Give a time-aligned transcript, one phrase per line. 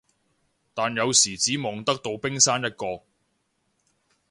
[0.73, 3.03] 但有時只望得到冰山一角